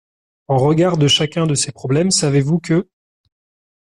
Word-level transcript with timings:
En 0.47 0.57
regard 0.57 0.97
de 0.97 1.07
chacun 1.07 1.45
de 1.45 1.53
ces 1.53 1.71
problèmes, 1.71 2.09
savez-vous 2.09 2.57
que: 2.57 2.89